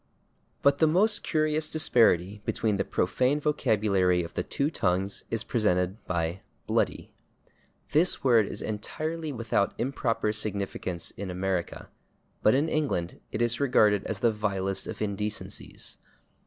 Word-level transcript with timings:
But 0.63 0.79
the 0.79 0.87
most 0.87 1.21
curious 1.21 1.69
disparity 1.69 2.41
between 2.43 2.77
the 2.77 2.83
profane 2.83 3.39
vocabulary 3.39 4.23
of 4.23 4.33
the 4.33 4.41
two 4.41 4.71
tongues 4.71 5.23
is 5.29 5.43
presented 5.43 6.03
by 6.07 6.41
/bloody/. 6.67 7.11
This 7.91 8.23
word 8.23 8.47
is 8.47 8.63
entirely 8.63 9.31
without 9.31 9.75
improper 9.79 10.33
significance 10.33 11.11
in 11.11 11.29
America, 11.29 11.87
but 12.41 12.55
in 12.55 12.67
England 12.67 13.19
it 13.31 13.43
is 13.43 13.59
regarded 13.59 14.03
as 14.05 14.21
the 14.21 14.31
vilest 14.31 14.87
of 14.87 15.03
indecencies. 15.03 15.97